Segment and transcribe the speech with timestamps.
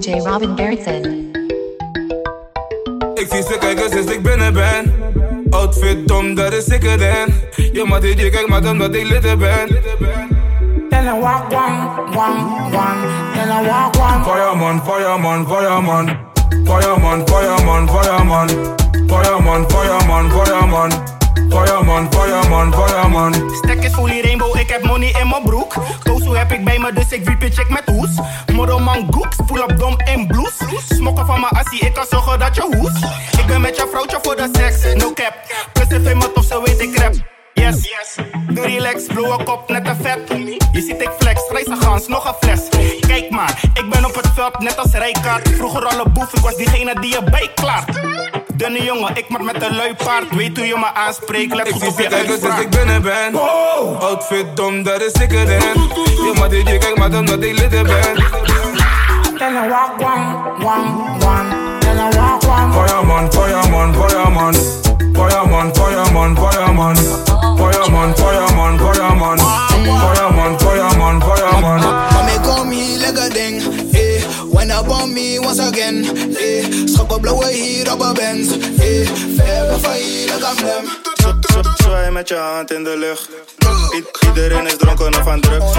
[0.00, 1.30] DJ Robin Gerritsen.
[3.14, 4.92] Ik zie ze kijken sinds ik binnen ben.
[5.50, 7.34] Outfit dom, dat is ik erin.
[7.72, 9.68] Je maar die kijkt maar omdat ik lid ben.
[10.90, 12.40] Then I walk one, one,
[12.72, 13.00] one.
[13.34, 14.24] Then I walk one.
[14.24, 16.18] Fireman, fireman, fireman.
[16.64, 18.48] Fireman, fireman, fireman.
[19.06, 20.30] Fireman, fireman, fireman.
[20.30, 21.13] Fireman,
[21.54, 23.32] fireman, fireman.
[23.62, 25.74] Stek is fully rainbow, ik heb money in mijn broek.
[26.02, 28.10] Kozo heb ik bij me, dus ik wiep je check met hoes.
[28.52, 30.56] Modderman goeks, pull up dom in blues.
[30.88, 33.02] Smokken van mijn assie, ik kan zorgen dat je hoes.
[33.38, 35.34] Ik ben met je vrouwtje voor de seks, no cap.
[35.72, 37.14] Plus ze vindt me tof, ze weet ik rap.
[37.54, 38.14] Yes, yes.
[38.48, 40.18] Doe relax, blauwe kop, net een vet.
[40.72, 42.60] Je ziet ik flex, reizen gans, nog een fles.
[43.00, 45.48] Kijk maar, ik ben op het veld, net als Rijkaard.
[45.48, 48.00] Vroeger al een boef, ik was diegene die je bijklaart.
[48.56, 50.34] Dunne jongen, ah, ik maar met een lui paard.
[50.34, 52.60] Weet hoe je me aanspreekt, let Ik goed op je sinds uitspraak.
[52.60, 53.34] ik binnen ben.
[53.34, 54.00] Oh.
[54.00, 55.58] Outfit dom, dat is ik erin.
[56.04, 58.24] Je maar die kijkt maar omdat ik lid er ben.
[59.38, 60.26] Then I walk one,
[60.64, 60.88] one,
[61.24, 61.78] one.
[61.78, 62.72] Then I walk one.
[62.72, 64.54] Fireman, fireman, fireman.
[65.12, 66.96] Fireman, fireman, fireman.
[67.56, 69.38] Fireman, fireman, fireman.
[69.38, 71.80] Fireman, fireman, fireman.
[71.80, 73.03] Mami call me
[74.78, 76.04] up on me once again,
[76.36, 76.64] eh.
[76.84, 79.08] Schok op blauwe hier op een Benz, eh.
[79.36, 80.84] Verre van hier, them.
[81.14, 83.28] Zw- zw- Zwaai met je hand in de lucht.
[84.26, 85.72] Iedereen is dronken of aan drugs.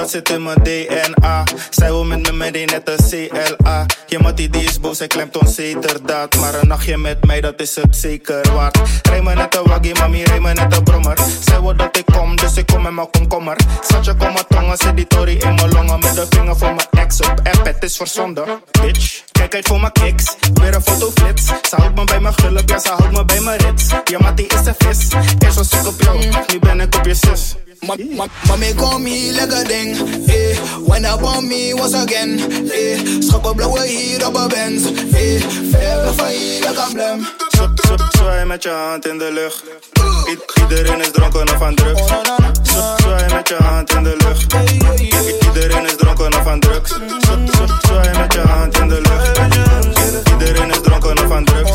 [0.00, 1.44] Dat zit in mijn DNA.
[1.70, 3.86] Zij wil met me meedoen, net een CLA.
[4.06, 6.36] Je mattie die is boos, hij klemt onzekerdaad.
[6.36, 8.78] Maar een nachtje met mij, dat is het zeker waard.
[9.02, 11.18] Rij me net een waggie, mami, rij me net een brommer.
[11.44, 13.56] Zij wil dat ik kom, dus ik kom met mijn komkommer.
[13.80, 15.98] Schatje, kom maar tongen, zet die tory in mijn longen.
[15.98, 18.44] Met de vinger van mijn ex op app, het is verzonden.
[18.82, 20.36] Bitch, kijk uit voor mijn kicks.
[20.54, 21.46] Weer een fotoflits.
[21.46, 23.84] Ze houdt me bij mijn gulp, ja, ze houdt me bij mijn rits.
[24.04, 25.08] Ja, mattie is een vis.
[25.38, 27.54] Eerst was ik op jou, nu ben ik op je zus.
[27.82, 29.96] Mami call me like a ding,
[30.28, 30.54] eh.
[30.86, 32.38] When up on me once again,
[32.70, 32.98] eh.
[33.20, 35.42] Schok op blauwe hier op een Benz, eh.
[36.94, 37.26] Them.
[37.48, 39.62] Zw- zw- Zwaai met je hand in de lucht.
[40.28, 42.02] I- iedereen is dronken of aan drugs.
[42.62, 44.52] Zw- Zwaai met je hand in de lucht.
[44.52, 46.90] I- iedereen is dronken of aan drugs.
[46.90, 46.96] Zw-
[47.50, 49.38] zw- Zwaai met je hand in de lucht.
[50.32, 51.70] Iedereen is dronken of aan drugs.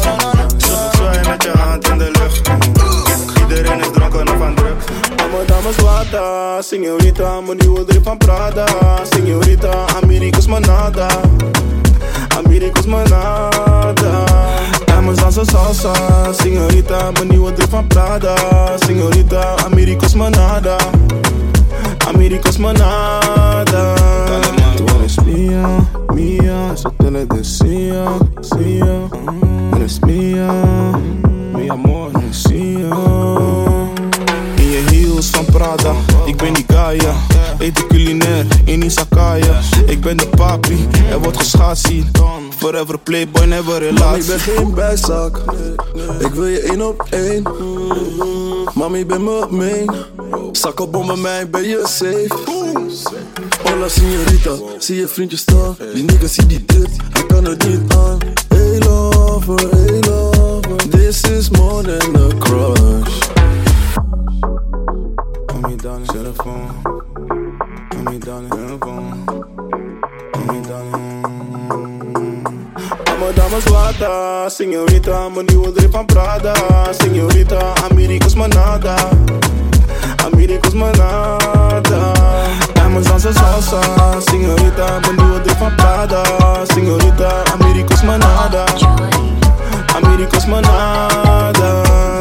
[5.66, 8.66] maslata Señorita, mani odri pan prada.
[9.04, 11.08] Señorita, amerikos manada.
[12.38, 14.26] Amerikos manada.
[15.06, 15.94] Mais dança salsa
[16.34, 18.36] Senhorita, mani de pan prada.
[18.86, 20.78] Senhorita, amerikos manada.
[22.08, 23.96] Amerikos manada.
[24.78, 25.64] Tu eres mía,
[26.14, 28.06] mía Eso te le decía,
[28.38, 29.10] decía.
[29.76, 30.50] Eres mía,
[31.54, 32.90] mi amor, decía.
[36.26, 37.14] Ik ben die Gaia.
[37.60, 39.60] Eten culinair in Isakaya.
[39.86, 42.12] Ik ben de papi, er wordt geschaad zien.
[42.58, 44.22] Forever playboy, never relatie.
[44.22, 45.42] ik ben geen bijzak.
[46.20, 47.44] Ik wil je één op één.
[48.74, 49.92] Mami, ben me main.
[50.52, 52.28] Zak op bij mij, ben je safe.
[53.64, 54.52] Hola, señorita.
[54.78, 55.78] Zie je vriendje staan.
[55.94, 58.18] Die nigga zie die dit, hij kan het niet aan.
[58.48, 60.90] Hey lover, hey lover.
[60.90, 63.35] This is more than a crush.
[65.66, 66.70] Mami, darling, telefoon.
[67.96, 69.26] Mami, darling, telefoon.
[70.36, 71.24] Mami, darling.
[73.10, 76.54] Amo dames wata, señorita, mijn nieuwe drip van Prada.
[76.92, 78.96] Señorita, America's manada.
[80.26, 82.12] America's manada.
[82.74, 83.82] Dansen salsa,
[84.20, 86.22] señorita, mijn nieuwe drip van Prada.
[86.64, 88.66] Señorita, America's manada.
[89.96, 92.15] America's manada.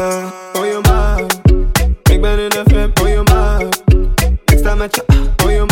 [4.85, 5.64] Oh je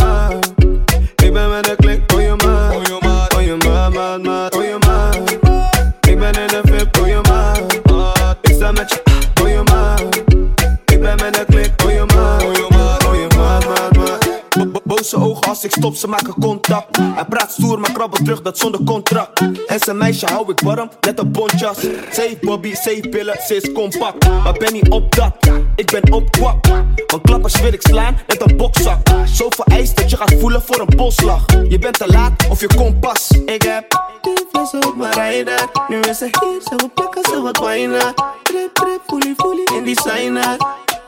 [15.64, 16.98] ik stop, ze maken contact.
[16.98, 19.40] Hij praat stoer, maar krabbelt terug, dat zonder contract.
[19.68, 21.78] En zijn meisje hou ik warm, net een bontjas.
[21.80, 24.28] Ze heeft Bobby, ze heeft pillen, ze is compact.
[24.44, 25.34] Maar ben niet op dat,
[25.76, 26.68] ik ben op kwak.
[27.08, 29.08] Want klappers wil ik slaan, net een bokzak.
[29.26, 31.46] Zoveel ijs dat je gaat voelen voor een bosslag.
[31.68, 33.30] Je bent te laat of je komt pas.
[33.46, 35.70] Ik heb die flessen op mijn rijder.
[35.88, 38.14] Nu is ze hier, ze wil pakken, ze wat wijnen.
[38.44, 40.58] Trip, trip, fully, fully in designer.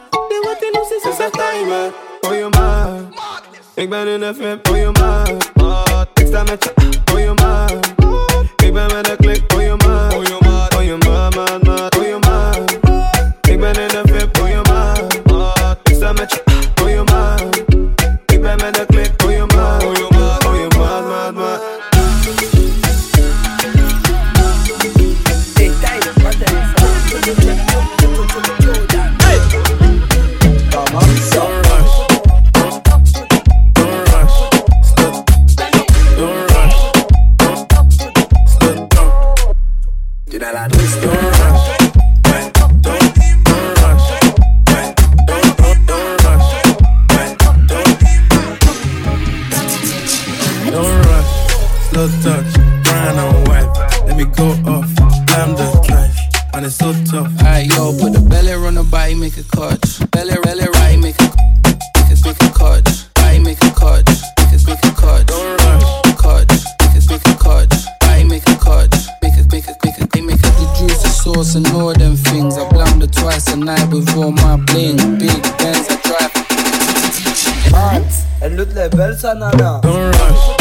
[0.09, 1.93] De wat in ons is, is een timer.
[2.21, 2.89] Oh je maar,
[3.75, 5.29] ik ben in de VIP, oh je maar.
[6.13, 6.73] Ik sta met je,
[7.13, 7.71] oh je maar.
[8.65, 10.15] Ik ben met de klik, oh je maar.
[10.15, 11.84] Oh je maar, oh je maat, maat,
[78.45, 79.81] Elle lutte les belles, sa nana.
[79.81, 80.54] Don't rush.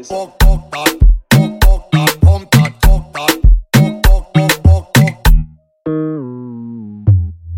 [0.00, 0.96] Dat, pok pok dat,
[1.28, 5.16] pok pok dat, pom dat, pok dat, pok pok pok pok pok.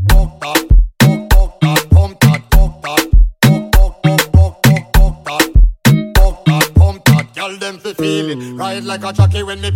[0.06, 3.08] Pok dat, pok pok dat, pom dat, pok dat,
[3.38, 5.50] pok pok pok pok pok pok dat,
[6.12, 7.26] pok dat, pom dat.
[7.34, 9.71] Girl them fi feel it, ride like a jockey when they.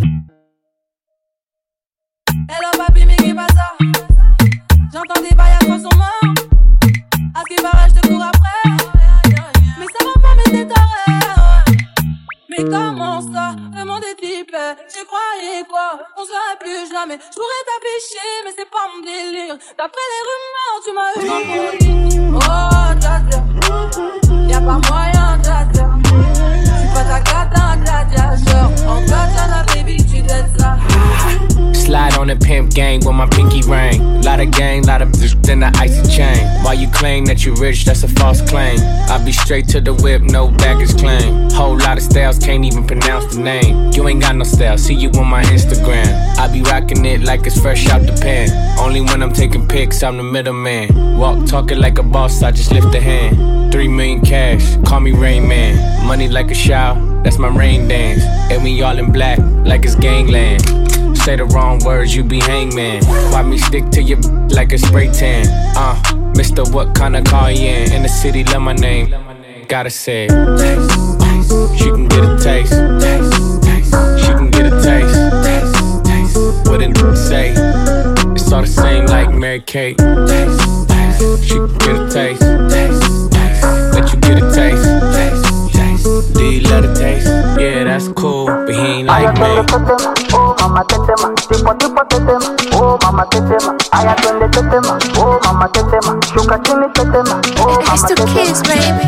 [14.46, 15.98] Hyper Tu croyais quoi?
[16.16, 17.18] On serait plus jamais.
[17.18, 19.56] Je pourrais t'afficher, mais c'est pas mon délire.
[19.78, 21.28] D'après les rumeurs, tu m'as eu.
[21.30, 21.96] En folie
[24.22, 24.25] Oh,
[32.76, 34.20] gang with my pinky ring.
[34.20, 36.46] Lot of gang, lot of bitch, then the icy chain.
[36.62, 38.78] While you claim that you rich, that's a false claim.
[39.08, 41.50] I be straight to the whip, no baggage claim.
[41.50, 43.92] Whole lot of styles, can't even pronounce the name.
[43.92, 46.06] You ain't got no style, see you on my Instagram.
[46.36, 48.50] I be rocking it like it's fresh out the pan.
[48.78, 51.16] Only when I'm taking pics, I'm the middleman.
[51.16, 53.72] Walk talking like a boss, I just lift a hand.
[53.72, 56.06] Three million cash, call me Rain Man.
[56.06, 58.22] Money like a shower, that's my rain dance.
[58.52, 60.62] And we all in black, like it's gangland.
[61.26, 63.04] Say the wrong words, you be hangman.
[63.32, 65.48] Why me stick to your like a spray tan?
[65.76, 66.00] Uh,
[66.36, 67.92] Mister, what kind of car you in?
[67.94, 69.12] In the city, love my name.
[69.66, 71.78] Gotta say, taste, taste.
[71.78, 72.70] She can get a taste,
[73.02, 73.90] taste, taste.
[74.24, 76.68] She can get a taste, taste, taste.
[76.70, 77.54] What did say?
[78.30, 79.98] It's all the same like Mary Kate.
[79.98, 81.44] Taste, taste.
[81.44, 82.40] She can get a taste,
[82.70, 83.64] taste, taste.
[83.92, 84.84] Let you get a taste,
[85.16, 86.34] taste, taste.
[86.34, 87.26] Do you love the taste?
[87.58, 90.45] Yeah, that's cool, but he ain't like me.
[90.76, 92.50] Oh mama tetema, tipo tipo tetema.
[92.78, 94.98] Oh mama tetema, aya twende tetema.
[95.18, 97.40] Oh mama tetema, shuka chini tetema.
[97.62, 99.06] Oh mama tetema.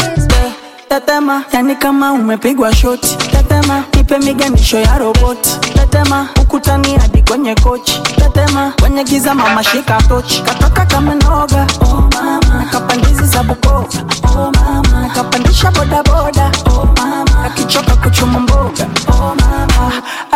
[0.88, 3.16] Tetema, yani kama umepigwa shoti.
[3.16, 5.58] Tetema, nipe miganisho ya roboti.
[5.60, 8.00] Tetema, ukutani hadi kwenye kochi.
[8.16, 10.42] Tetema, kwenye giza mama shika tochi.
[10.42, 11.66] Katoka kama noga.
[11.82, 13.88] Oh mama, nakapandizi za Bukoba.
[14.36, 16.50] Oh mama, nakapandisha bodaboda.
[16.66, 18.47] Oh mama, kakichoka kuchuma mboga.
[18.47, 18.47] Mama,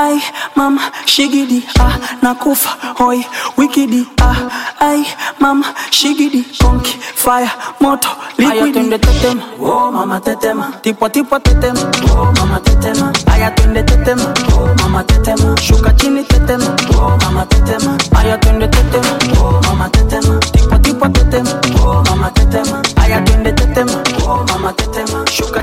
[0.03, 0.23] ai
[0.57, 3.25] mama, shigidi ah nakufa hoi
[3.57, 4.37] wikidi ah
[4.81, 5.07] ai
[5.41, 8.73] mama shigidi konki fire moto liquidi.
[8.73, 11.81] twende tetema oh mama tetema tipo tipo tetema
[12.17, 17.99] oh mama tetema aya twende tetema oh mama tetema shuka chini tetema oh mama tetema
[18.19, 21.51] aya twende tetema oh mama tetema tipo tipo tetema
[21.85, 23.93] oh mama tetema aya twende tetema
[24.27, 25.63] oh mama tetema shuka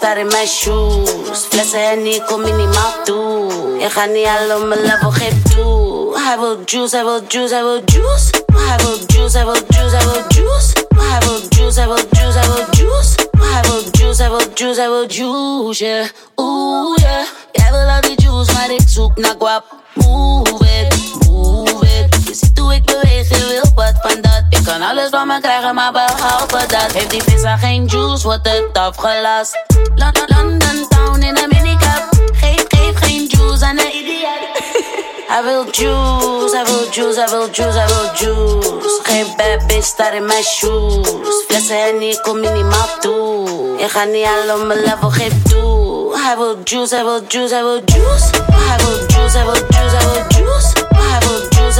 [0.00, 1.46] staat in mijn shoes.
[1.48, 3.76] Flessen Henny, kom minimaal toe.
[3.78, 6.18] Je gaat niet al mijn level, geef toe.
[6.18, 8.30] Hij wil juice, hij wil juice, hij wil juice.
[8.52, 10.72] Hij wil juice, hij wil juice, hij wil juice.
[10.96, 13.14] Hij wil juice, hij wil juice, hij wil juice.
[13.38, 16.06] Hij wil juice, hij wil juice, hij wil juice, yeah.
[16.36, 17.26] Oeh, yeah.
[17.52, 19.64] Jij wil al die juice, maar ik zoek naar guap.
[19.94, 21.69] Move it, move
[22.30, 24.42] Je ziet hoe ik beweeg, je wil wat van dat.
[24.50, 26.92] Ik kan alles van me krijgen, maar behalve dat.
[26.92, 29.64] Heeft die visa geen juice, wordt het afgelast.
[29.94, 32.08] London, London town in een minicap.
[32.32, 34.44] Geef, geef geen juice aan een idioot.
[35.26, 39.00] Hij wil juice, hij wil juice, hij wil juice, hij wil juice.
[39.02, 41.08] Geen bad bitch staat in mijn shoes.
[41.48, 43.48] Flessen Henny, kom minimaal toe.
[43.78, 46.18] Je gaat niet al op mijn level, geef toe.
[46.18, 48.30] Hij wil juice, hij wil juice, hij wil juice.
[48.52, 50.79] Hij wil juice, hij wil juice, hij wil juice.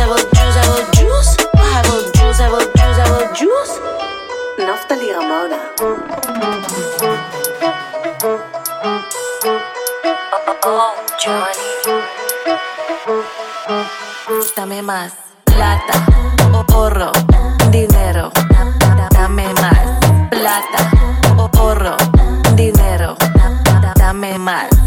[0.00, 1.36] have a juice, have a juice.
[1.54, 3.74] I have a juice, have a juice, have a juice.
[4.58, 5.58] Naftali Ramona.
[10.32, 11.70] Oh, oh, Johnny.
[14.56, 15.12] Dame más
[15.44, 16.06] plata,
[16.74, 17.12] oro,
[17.70, 18.30] dinero.
[19.12, 19.78] Dame más
[20.30, 20.90] plata,
[21.60, 21.96] oro,
[22.56, 23.16] dinero.
[23.96, 24.79] Dame más.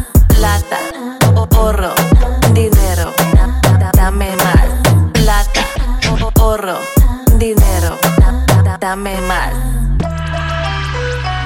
[8.94, 9.54] Dame más.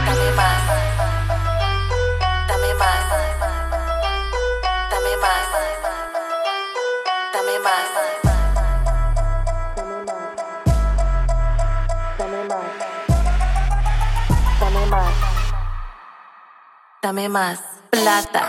[0.05, 0.61] Dame más.
[2.49, 3.03] Dame más.
[4.91, 5.47] Dame más.
[7.31, 7.87] Dame más.
[14.59, 15.13] Dame más.
[17.01, 18.43] Dame más plata,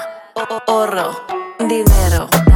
[0.66, 1.24] oro,
[1.60, 2.47] dinero.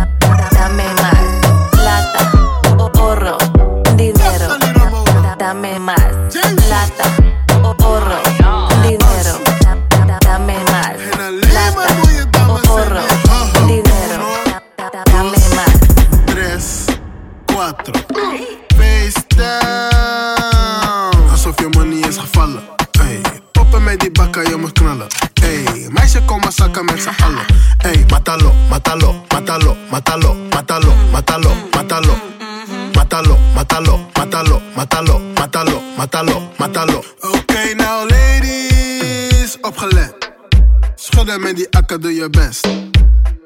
[42.22, 42.60] Akker,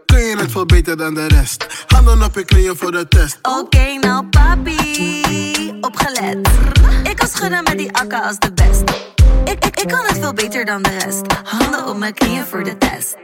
[0.07, 0.41] doe je best.
[0.41, 1.67] het veel beter dan de rest.
[1.87, 3.39] Handen op je knieën voor de test.
[3.43, 5.23] Oké, nou papi,
[5.81, 6.49] opgelet.
[7.03, 8.83] Ik kan schudden met die akka als de best.
[9.45, 11.23] Ik, ik, ik kan het veel beter dan de rest.
[11.45, 13.17] Handen op mijn knieën voor de test.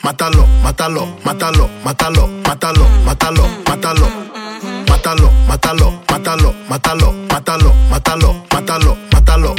[0.00, 4.08] Matalo, matalo, matalo, matalo, matalo, matalo, matalo.
[4.88, 9.55] Matalo, matalo, matalo, matalo, matalo, matalo, matalo, matalo.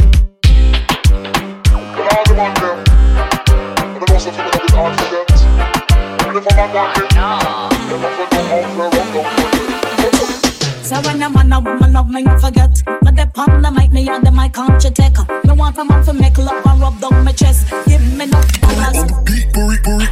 [10.82, 12.82] So when a man a woman love me, you forget.
[13.04, 15.18] Me dey on the mic, me and the mic can't you take?
[15.46, 17.68] Me want a man to make love and rub down my chest.
[17.88, 19.12] Give me no balance.
[19.24, 20.08] Beat, booty, booty.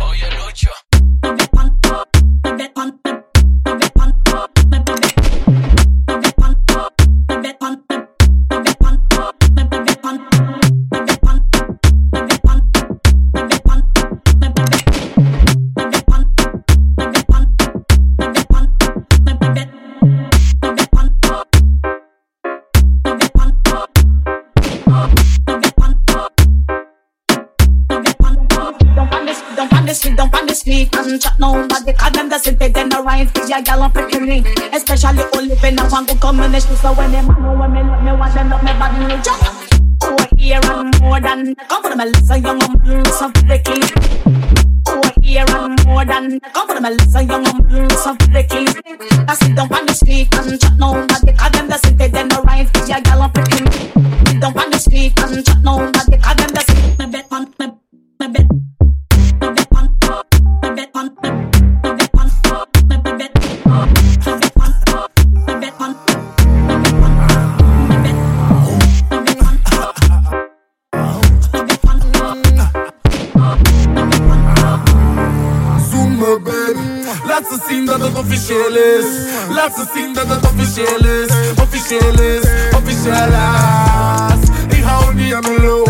[1.53, 1.74] Don't
[33.45, 34.43] the for your gal on pretty.
[34.73, 36.75] Especially only when I want to combination.
[36.77, 39.73] So when them know when me love me, want them love me body me just.
[40.03, 43.81] Over here and more than comfortable, so young and so freaky.
[44.87, 48.67] Over here and more than come for comfortable, so young and so freaky.
[49.27, 52.67] I see don't punish me, and chat nobody, cause them the same then the right
[52.69, 54.39] for your gal on pretty me.
[54.39, 56.64] Don't punish me, and chat nobody, cause them the
[78.45, 79.05] officieel is
[79.49, 81.29] Laat ze zien dat het officieel is
[81.61, 82.43] Officieel is,
[82.75, 83.33] officieel
[84.33, 85.87] is Ik hou niet aan de loop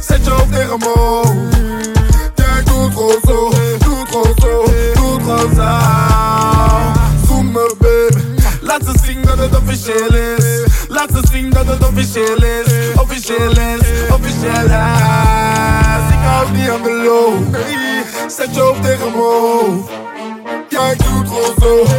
[0.00, 1.32] Zet je hoofd tegen me hoofd.
[2.34, 4.64] Jij doet gewoon zo, doet gewoon zo,
[4.94, 5.52] doet gewoon
[7.52, 8.22] me baby.
[8.60, 13.50] Laat ze zien dat het officieel is Laat ze zien dat het officieel is Officieel
[13.50, 14.70] is, officieel is
[16.10, 17.56] Ik hou niet aan de loop
[18.26, 20.03] Zet je hoofd tegen me hoofd.
[21.64, 21.93] Doet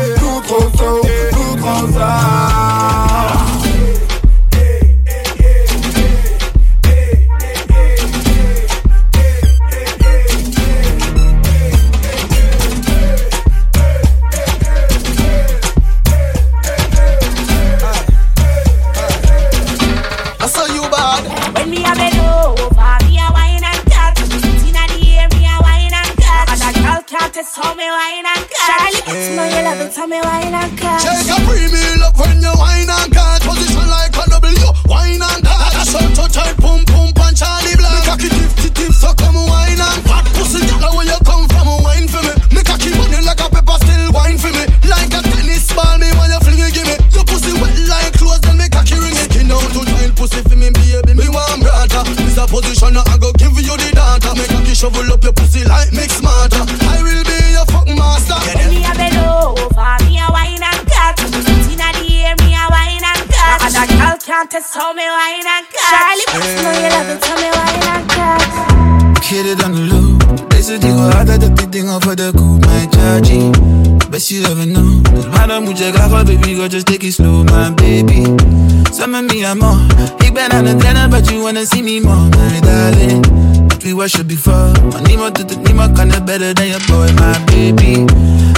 [86.45, 88.05] better than your boy, my baby.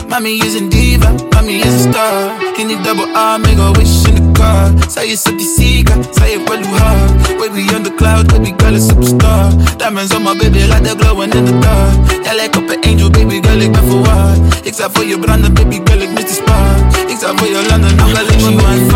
[0.07, 2.35] Mommy is a diva, mommy is a star.
[2.55, 4.71] Can you double R, make a wish in the car?
[4.89, 7.37] Zij is op die zieke, zij heeft wel hoe hard.
[7.37, 9.51] Baby on the cloud, baby girl is superstar.
[9.77, 12.23] Diamonds on my baby, like they're glowing in the dark.
[12.23, 14.39] Jij lijkt op een angel, baby girl, ik ben verwaard.
[14.63, 16.95] Ik sta voor je branden, baby girl, ik mis die spark.
[17.07, 18.91] Ik sta voor je landen, nog wel in mijn mind.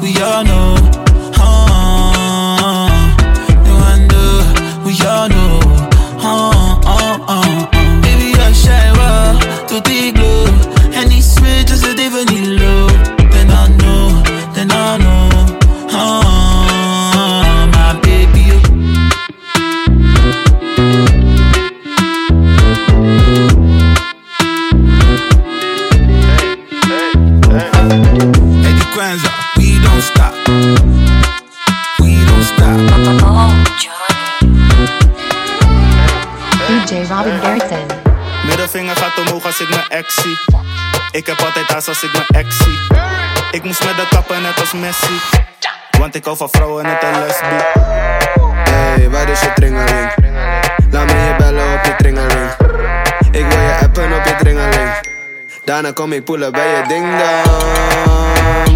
[0.00, 1.01] We all know,
[41.12, 42.78] Ik heb altijd haast als ik mijn ex zie.
[43.50, 45.20] Ik moest met de kappen net als Messi.
[45.98, 47.82] Want ik hou van vrouwen net een lesbie.
[48.70, 50.14] Hey, waar is je tringeling?
[50.90, 52.50] Laat me je bellen op je tringeling.
[53.30, 54.90] Ik wil je appen op je tringeling.
[55.64, 57.06] Daarna kom ik poelen bij je ding.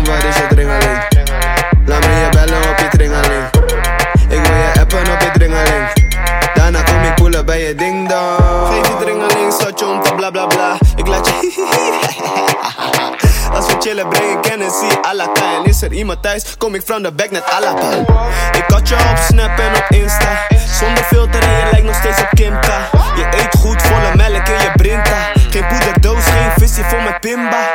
[0.06, 0.98] Waar is je tringeling?
[1.86, 3.44] Laat me je bellen op je tringeling.
[4.28, 5.95] Ik wil je appen op je tringeling.
[7.66, 8.38] Je ding dong.
[8.70, 8.88] Geef
[9.78, 10.78] je om te bla bla bla.
[10.96, 11.34] Ik laat je
[13.56, 16.82] Als we chillen breng ik Hennessy à la En is er iemand thuis, kom ik
[16.82, 17.74] from the back net la
[18.52, 20.46] Ik had je op Snap en op Insta.
[20.78, 22.66] Zonder filter je lijkt nog steeds op Kim K
[23.16, 25.32] Je eet goed, volle melk in je brinta.
[25.50, 27.74] Geen poederdoos, geen visie vol met pimba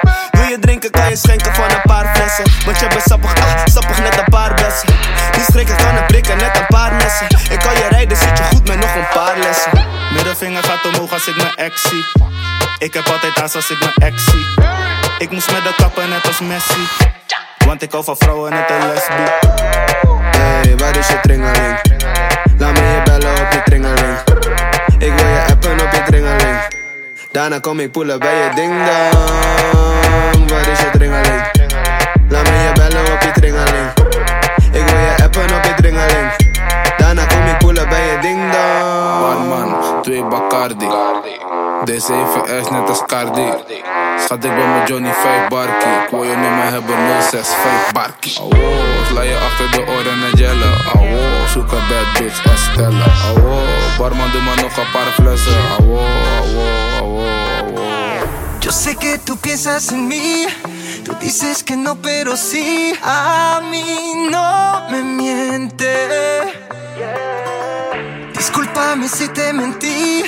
[1.11, 4.53] je schenken van een paar flessen Want je bent sappig, ah, sappig net een paar
[4.53, 4.87] bessen
[5.31, 8.43] Die schrikken kan het prikken, net een paar messen Ik kan je rijden, zit je
[8.43, 9.71] goed met nog een paar lessen
[10.13, 12.05] Middelvinger gaat omhoog als ik mijn ex zie.
[12.77, 14.45] Ik heb altijd haast als ik mijn ex zie.
[15.17, 16.87] Ik moest met de kappen net als Messi.
[17.65, 19.15] Want ik hou van vrouwen net een lesbie.
[20.37, 21.79] Hey, waar is je tringeling?
[22.57, 24.17] Laat me je bellen op je tringeling.
[24.97, 26.59] Ik wil je appen op je tringeling.
[27.31, 30.49] Daarna kom ik poelen bij je ding dong.
[30.49, 31.41] Waar is je tringeling?
[32.29, 33.89] Laat me je bellen op je tringeling.
[34.71, 36.31] Ik wil je appen op je tringeling.
[36.97, 39.21] Daarna kom ik poelen bij je ding dong.
[39.21, 40.89] Barman, twee Bacardi.
[41.83, 43.53] Deze even S net als Cardi.
[44.23, 45.91] Schat, ik ben met Johnny 5 Barkie.
[46.03, 48.37] Ik wil je nummer hebben 065 Barkie.
[48.39, 48.49] Awo,
[49.09, 50.73] sla je achter de oren net jellen.
[50.93, 53.11] Awo, zoek een bad bitch en stellen.
[53.97, 55.57] Barman doe maar nog een paar flessen.
[55.79, 55.97] Awo,
[56.39, 56.63] awo,
[56.99, 57.23] awo,
[57.59, 57.89] awo.
[58.59, 60.45] Yo sé que tú piensas en mí,
[61.03, 63.83] tú dices que no, pero sí, a mí
[64.29, 66.60] no me miente.
[68.41, 70.23] Discúlpame si te mentí,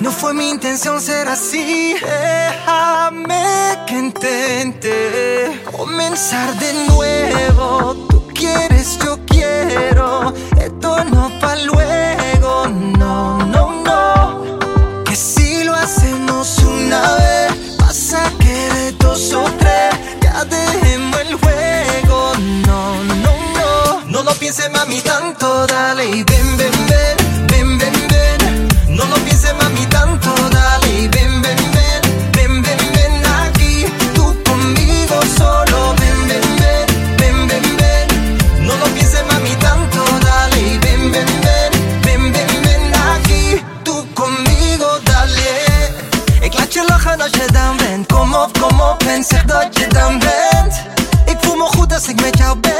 [0.00, 1.94] no fue mi intención ser así.
[2.00, 3.44] Déjame
[3.86, 7.94] que intente comenzar de nuevo.
[8.08, 8.67] Tú quieres,
[52.38, 52.78] jou bent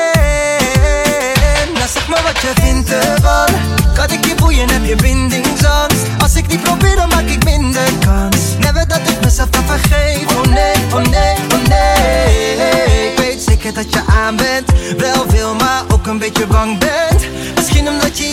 [1.74, 3.48] Nou zeg maar wat je vindt ervan
[3.94, 7.90] Kan ik je boeien, heb je bindingsangst Als ik niet probeer, dan maak ik minder
[8.00, 8.36] kans.
[8.58, 13.10] Never dat ik mezelf dan vergeef Oh nee, oh nee, oh nee.
[13.10, 14.70] Ik weet zeker dat je aan bent.
[14.96, 17.26] Wel veel, maar ook een beetje bang bent.
[17.54, 18.24] Misschien omdat je